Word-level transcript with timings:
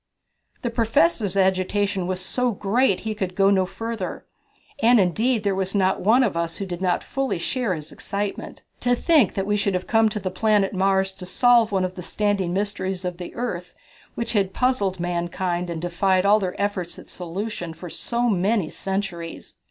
The 0.63 0.71
Professor's 0.71 1.37
agitation 1.37 2.07
was 2.07 2.19
so 2.19 2.53
great 2.53 2.89
that 2.97 3.03
he 3.03 3.13
could 3.13 3.35
go 3.35 3.51
no 3.51 3.67
further. 3.67 4.25
And 4.81 4.99
indeed 4.99 5.43
there 5.43 5.53
was 5.53 5.75
not 5.75 6.01
one 6.01 6.23
of 6.23 6.35
us 6.35 6.55
who 6.55 6.65
did 6.65 6.81
not 6.81 7.03
fully 7.03 7.37
share 7.37 7.75
his 7.75 7.91
excitement. 7.91 8.63
To 8.79 8.95
think 8.95 9.35
that 9.35 9.45
we 9.45 9.55
should 9.55 9.75
have 9.75 9.85
come 9.85 10.09
to 10.09 10.19
the 10.19 10.31
planet 10.31 10.73
Mars 10.73 11.11
to 11.11 11.27
solve 11.27 11.71
one 11.71 11.85
of 11.85 11.93
the 11.93 12.01
standing 12.01 12.51
mysteries 12.51 13.05
of 13.05 13.17
the 13.17 13.35
earth, 13.35 13.75
which 14.15 14.33
had 14.33 14.55
puzzled 14.55 14.99
mankind 14.99 15.69
and 15.69 15.79
defied 15.79 16.25
all 16.25 16.39
their 16.39 16.59
efforts 16.59 16.97
at 16.97 17.07
solution 17.07 17.71
for 17.71 17.87
so 17.87 18.27
many 18.27 18.71
centuries! 18.71 19.53